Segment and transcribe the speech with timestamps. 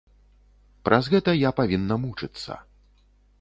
[0.87, 2.59] Праз гэта я павінна мучыцца.